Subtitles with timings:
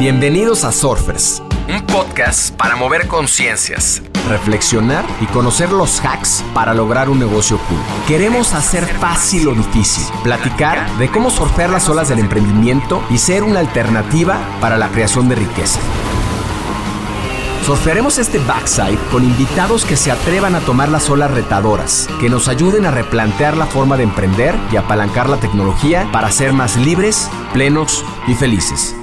[0.00, 7.08] Bienvenidos a Surfers, un podcast para mover conciencias, reflexionar y conocer los hacks para lograr
[7.08, 7.78] un negocio cool.
[8.08, 13.44] Queremos hacer fácil lo difícil, platicar de cómo surfear las olas del emprendimiento y ser
[13.44, 15.78] una alternativa para la creación de riqueza.
[17.68, 22.48] Surfearemos este backside con invitados que se atrevan a tomar las olas retadoras, que nos
[22.48, 27.28] ayuden a replantear la forma de emprender y apalancar la tecnología para ser más libres,
[27.52, 28.96] plenos y felices.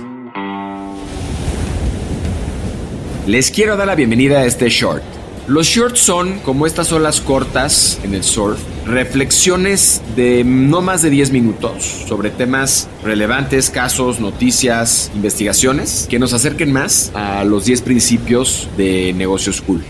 [3.27, 5.03] Les quiero dar la bienvenida a este short.
[5.45, 11.09] Los shorts son, como estas olas cortas en el surf, reflexiones de no más de
[11.09, 17.81] 10 minutos sobre temas relevantes, casos, noticias, investigaciones que nos acerquen más a los 10
[17.81, 19.83] principios de negocios cool.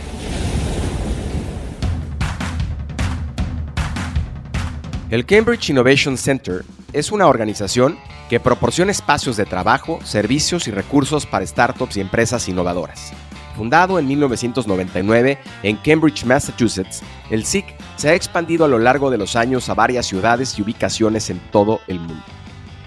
[5.12, 7.98] El Cambridge Innovation Center es una organización
[8.30, 13.14] que proporciona espacios de trabajo, servicios y recursos para startups y empresas innovadoras.
[13.56, 19.18] Fundado en 1999 en Cambridge, Massachusetts, el SIC se ha expandido a lo largo de
[19.18, 22.24] los años a varias ciudades y ubicaciones en todo el mundo.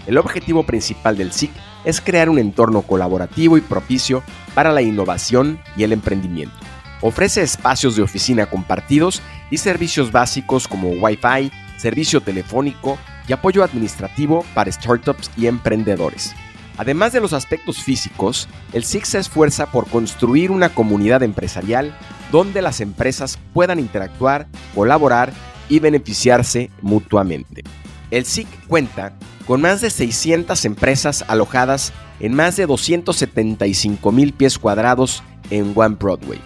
[0.07, 1.51] El objetivo principal del SIC
[1.85, 4.23] es crear un entorno colaborativo y propicio
[4.55, 6.57] para la innovación y el emprendimiento.
[7.01, 14.45] Ofrece espacios de oficina compartidos y servicios básicos como Wi-Fi, servicio telefónico y apoyo administrativo
[14.55, 16.35] para startups y emprendedores.
[16.79, 21.93] Además de los aspectos físicos, el SIC se esfuerza por construir una comunidad empresarial
[22.31, 25.33] donde las empresas puedan interactuar, colaborar
[25.69, 27.65] y beneficiarse mutuamente.
[28.13, 29.13] El SIC cuenta
[29.45, 35.97] con más de 600 empresas alojadas en más de 275 mil pies cuadrados en One
[35.99, 36.41] Broadway.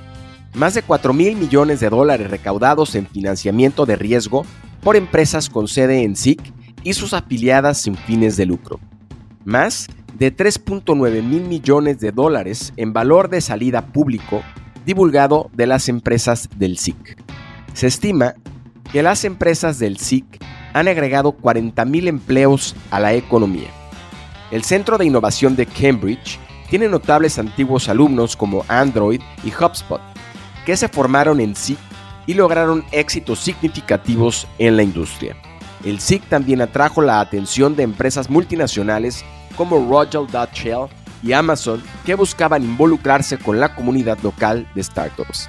[0.54, 4.46] Más de 4 mil millones de dólares recaudados en financiamiento de riesgo
[4.82, 6.40] por empresas con sede en SIC
[6.84, 8.80] y sus afiliadas sin fines de lucro.
[9.44, 9.88] Más
[10.22, 14.40] de 3.9 mil millones de dólares en valor de salida público
[14.86, 17.20] divulgado de las empresas del SIC.
[17.74, 18.34] Se estima
[18.92, 20.24] que las empresas del SIC
[20.74, 23.68] han agregado 40 mil empleos a la economía.
[24.52, 26.38] El Centro de Innovación de Cambridge
[26.70, 30.00] tiene notables antiguos alumnos como Android y HubSpot,
[30.64, 31.78] que se formaron en SIC
[32.28, 35.34] y lograron éxitos significativos en la industria.
[35.84, 39.24] El SIC también atrajo la atención de empresas multinacionales
[39.56, 40.88] como Royal Dutch Shell
[41.22, 45.48] y Amazon que buscaban involucrarse con la comunidad local de startups.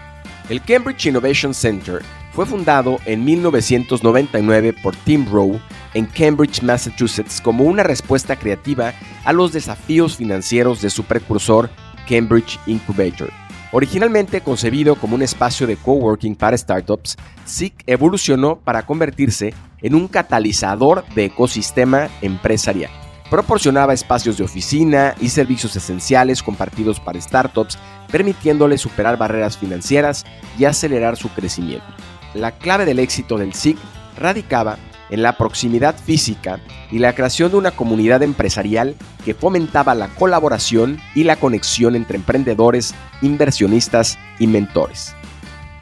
[0.50, 2.02] El Cambridge Innovation Center
[2.34, 5.60] fue fundado en 1999 por Tim Rowe
[5.94, 8.94] en Cambridge, Massachusetts, como una respuesta creativa
[9.24, 11.70] a los desafíos financieros de su precursor
[12.08, 13.30] Cambridge Incubator.
[13.72, 20.08] Originalmente concebido como un espacio de coworking para startups, SIC evolucionó para convertirse en un
[20.08, 23.03] catalizador de ecosistema empresarial.
[23.30, 27.78] Proporcionaba espacios de oficina y servicios esenciales compartidos para startups,
[28.12, 30.26] permitiéndoles superar barreras financieras
[30.58, 31.86] y acelerar su crecimiento.
[32.34, 33.78] La clave del éxito del SIC
[34.18, 34.78] radicaba
[35.10, 36.60] en la proximidad física
[36.92, 42.18] y la creación de una comunidad empresarial que fomentaba la colaboración y la conexión entre
[42.18, 45.16] emprendedores, inversionistas y mentores.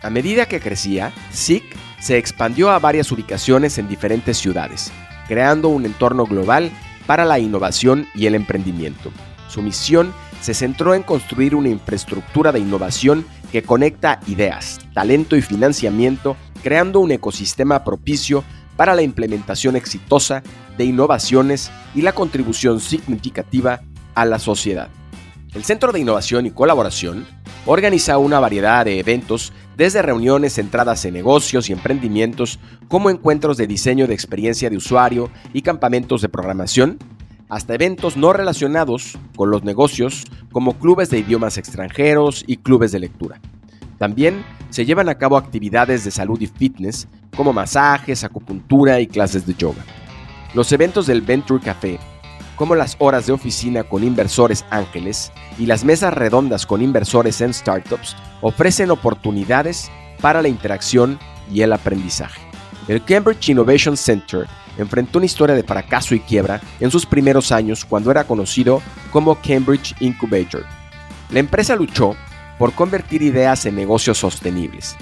[0.02, 1.64] A medida que crecía, SIC
[2.00, 4.92] se expandió a varias ubicaciones en diferentes ciudades,
[5.28, 6.72] creando un entorno global
[7.06, 9.12] para la innovación y el emprendimiento.
[9.48, 15.42] Su misión se centró en construir una infraestructura de innovación que conecta ideas, talento y
[15.42, 18.44] financiamiento, creando un ecosistema propicio
[18.76, 20.42] para la implementación exitosa
[20.78, 23.82] de innovaciones y la contribución significativa
[24.16, 24.90] a la sociedad.
[25.54, 27.28] El Centro de Innovación y Colaboración
[27.66, 33.68] organiza una variedad de eventos, desde reuniones centradas en negocios y emprendimientos, como encuentros de
[33.68, 36.98] diseño de experiencia de usuario y campamentos de programación,
[37.50, 43.00] hasta eventos no relacionados con los negocios, como clubes de idiomas extranjeros y clubes de
[43.00, 43.42] lectura.
[43.98, 49.46] También se llevan a cabo actividades de salud y fitness, como masajes, acupuntura y clases
[49.46, 49.84] de yoga.
[50.54, 52.00] Los eventos del Venture Café
[52.56, 57.54] como las horas de oficina con inversores ángeles y las mesas redondas con inversores en
[57.54, 61.20] startups, ofrecen oportunidades para la interacción
[61.52, 62.42] y el aprendizaje.
[62.88, 67.86] El Cambridge Innovation Center enfrentó una historia de fracaso y quiebra en sus primeros años
[67.86, 68.82] cuando era conocido
[69.12, 70.66] como Cambridge Incubator.
[71.30, 72.16] La empresa luchó
[72.58, 74.96] por convertir ideas en negocios sostenibles.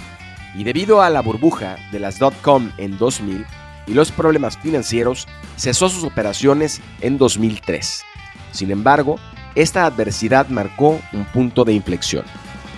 [0.56, 3.46] Y debido a la burbuja de las .com en 2000,
[3.90, 5.28] y los problemas financieros,
[5.58, 8.04] cesó sus operaciones en 2003.
[8.52, 9.18] Sin embargo,
[9.56, 12.24] esta adversidad marcó un punto de inflexión.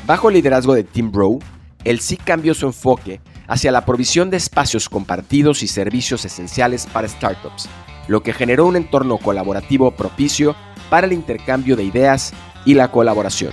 [0.08, 1.40] Bajo el liderazgo de Tim Rowe,
[1.84, 7.08] el SIC cambió su enfoque hacia la provisión de espacios compartidos y servicios esenciales para
[7.08, 7.68] startups,
[8.08, 10.56] lo que generó un entorno colaborativo propicio
[10.90, 12.34] para el intercambio de ideas
[12.66, 13.52] y la colaboración.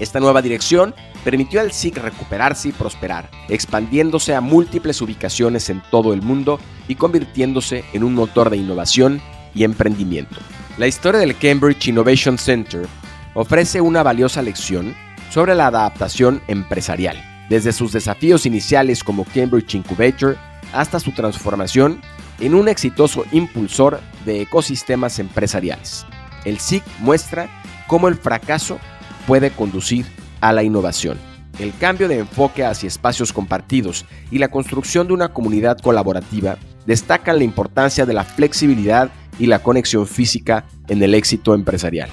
[0.00, 6.12] Esta nueva dirección permitió al SIC recuperarse y prosperar, expandiéndose a múltiples ubicaciones en todo
[6.12, 6.58] el mundo
[6.88, 9.20] y convirtiéndose en un motor de innovación
[9.54, 10.36] y emprendimiento.
[10.78, 12.86] La historia del Cambridge Innovation Center
[13.34, 14.94] ofrece una valiosa lección
[15.30, 17.16] sobre la adaptación empresarial,
[17.48, 20.36] desde sus desafíos iniciales como Cambridge Incubator
[20.72, 22.00] hasta su transformación
[22.40, 26.06] en un exitoso impulsor de ecosistemas empresariales.
[26.44, 27.48] El SIC muestra
[27.86, 28.78] cómo el fracaso
[29.26, 30.06] puede conducir
[30.42, 31.16] a la innovación.
[31.58, 37.38] El cambio de enfoque hacia espacios compartidos y la construcción de una comunidad colaborativa destacan
[37.38, 42.10] la importancia de la flexibilidad y la conexión física en el éxito empresarial.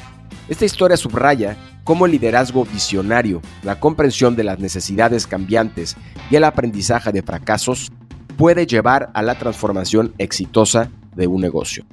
[0.47, 5.95] Esta historia subraya cómo el liderazgo visionario, la comprensión de las necesidades cambiantes
[6.29, 7.91] y el aprendizaje de fracasos
[8.37, 11.85] puede llevar a la transformación exitosa de un negocio.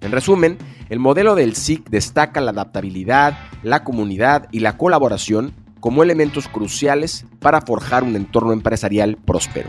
[0.00, 6.04] En resumen, el modelo del SIC destaca la adaptabilidad, la comunidad y la colaboración como
[6.04, 9.68] elementos cruciales para forjar un entorno empresarial próspero.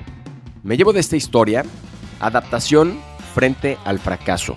[0.62, 1.66] Me llevo de esta historia
[2.20, 3.00] adaptación
[3.34, 4.56] frente al fracaso,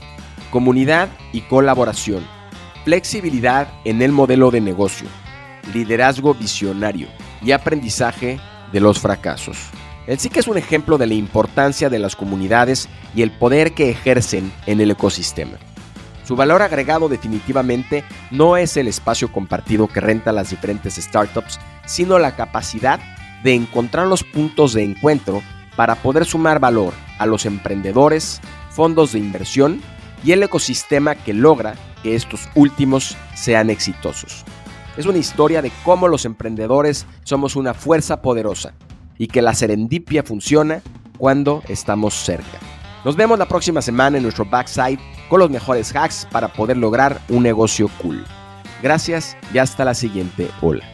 [0.51, 2.23] comunidad y colaboración,
[2.85, 5.09] flexibilidad en el modelo de negocio,
[5.73, 7.09] liderazgo visionario
[7.41, 8.39] y aprendizaje
[8.71, 9.57] de los fracasos.
[10.07, 13.89] El SIC es un ejemplo de la importancia de las comunidades y el poder que
[13.89, 15.57] ejercen en el ecosistema.
[16.27, 18.03] Su valor agregado definitivamente
[18.33, 22.99] no es el espacio compartido que renta las diferentes startups, sino la capacidad
[23.45, 25.41] de encontrar los puntos de encuentro
[25.77, 28.41] para poder sumar valor a los emprendedores,
[28.71, 29.81] fondos de inversión
[30.25, 34.45] y el ecosistema que logra que estos últimos sean exitosos.
[34.97, 38.75] Es una historia de cómo los emprendedores somos una fuerza poderosa
[39.17, 40.83] y que la serendipia funciona
[41.19, 42.59] cuando estamos cerca.
[43.07, 44.99] Nos vemos la próxima semana en nuestro backside
[45.29, 48.27] con los mejores hacks para poder lograr un negocio cool.
[48.83, 50.85] Gracias y hasta la siguiente ola.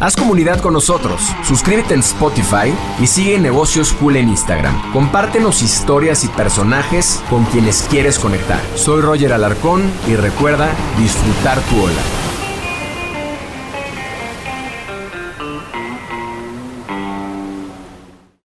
[0.00, 4.92] Haz comunidad con nosotros, suscríbete en Spotify y sigue Negocios Cool en Instagram.
[4.92, 8.58] Compártenos historias y personajes con quienes quieres conectar.
[8.74, 10.68] Soy Roger Alarcón y recuerda
[10.98, 12.31] disfrutar tu ola.